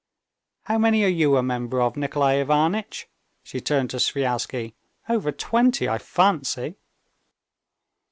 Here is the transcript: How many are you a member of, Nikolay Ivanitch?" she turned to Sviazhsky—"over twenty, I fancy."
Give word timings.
How 0.63 0.79
many 0.79 1.03
are 1.03 1.07
you 1.07 1.37
a 1.37 1.43
member 1.43 1.79
of, 1.79 1.95
Nikolay 1.95 2.41
Ivanitch?" 2.41 3.07
she 3.43 3.61
turned 3.61 3.91
to 3.91 3.97
Sviazhsky—"over 3.97 5.31
twenty, 5.31 5.87
I 5.87 5.99
fancy." 5.99 6.77